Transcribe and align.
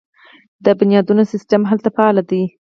د 0.65 0.67
بنیادونو 0.79 1.23
سیستم 1.31 1.61
هلته 1.69 1.87
فعال 1.95 2.17
دی. 2.29 2.43